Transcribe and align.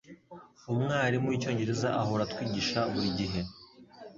Umwarimu 0.71 1.27
wicyongereza 1.31 1.87
ahora 2.01 2.21
atwigisha 2.25 2.79
burigihe. 2.91 3.41